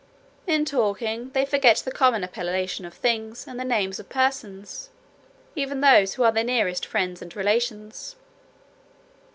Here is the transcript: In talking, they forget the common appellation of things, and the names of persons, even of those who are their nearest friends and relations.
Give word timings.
In 0.47 0.65
talking, 0.65 1.29
they 1.35 1.45
forget 1.45 1.77
the 1.77 1.91
common 1.91 2.23
appellation 2.23 2.85
of 2.85 2.93
things, 2.95 3.45
and 3.47 3.59
the 3.59 3.63
names 3.63 3.99
of 3.99 4.09
persons, 4.09 4.89
even 5.55 5.77
of 5.77 5.83
those 5.91 6.13
who 6.15 6.23
are 6.23 6.31
their 6.31 6.43
nearest 6.43 6.87
friends 6.87 7.21
and 7.21 7.35
relations. 7.35 8.15